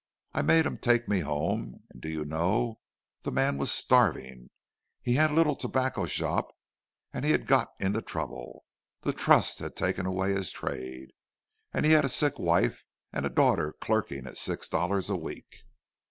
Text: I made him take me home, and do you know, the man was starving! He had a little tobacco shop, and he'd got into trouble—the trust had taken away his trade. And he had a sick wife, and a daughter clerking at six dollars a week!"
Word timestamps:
I 0.33 0.41
made 0.41 0.65
him 0.65 0.79
take 0.79 1.07
me 1.07 1.19
home, 1.19 1.83
and 1.91 2.01
do 2.01 2.09
you 2.09 2.25
know, 2.25 2.79
the 3.21 3.31
man 3.31 3.59
was 3.59 3.69
starving! 3.71 4.49
He 4.99 5.13
had 5.13 5.29
a 5.29 5.35
little 5.35 5.55
tobacco 5.55 6.07
shop, 6.07 6.47
and 7.13 7.23
he'd 7.23 7.45
got 7.45 7.69
into 7.79 8.01
trouble—the 8.01 9.13
trust 9.13 9.59
had 9.59 9.75
taken 9.75 10.07
away 10.07 10.31
his 10.33 10.49
trade. 10.51 11.09
And 11.71 11.85
he 11.85 11.91
had 11.91 12.03
a 12.03 12.09
sick 12.09 12.39
wife, 12.39 12.83
and 13.13 13.27
a 13.27 13.29
daughter 13.29 13.75
clerking 13.79 14.25
at 14.25 14.39
six 14.39 14.67
dollars 14.67 15.07
a 15.11 15.15
week!" 15.15 15.59